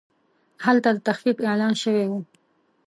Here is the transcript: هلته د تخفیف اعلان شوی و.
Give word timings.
هلته 0.65 0.89
د 0.95 0.99
تخفیف 1.07 1.37
اعلان 1.49 1.73
شوی 1.81 2.05
و. 2.09 2.13